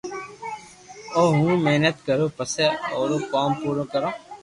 او 1.15 1.23
ھون 1.37 1.55
ح 1.57 1.63
محنت 1.65 1.95
ڪرو 2.07 2.25
پسو 2.37 2.65
آئرو 2.95 3.17
ڪوم 3.31 3.49
پورو 3.61 3.83
ڪرو 3.93 4.09